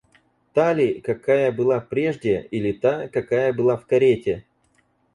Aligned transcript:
Та 0.53 0.73
ли, 0.73 0.99
какая 0.99 1.51
была 1.51 1.79
прежде, 1.79 2.41
или 2.49 2.71
та, 2.71 3.07
какая 3.07 3.53
была 3.53 3.77
в 3.77 3.85
карете? 3.85 4.43